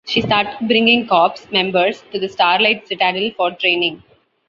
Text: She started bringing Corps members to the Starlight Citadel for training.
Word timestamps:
She 0.03 0.21
started 0.23 0.65
bringing 0.67 1.05
Corps 1.05 1.35
members 1.51 2.03
to 2.11 2.17
the 2.17 2.27
Starlight 2.27 2.87
Citadel 2.87 3.29
for 3.37 3.51
training. 3.51 4.01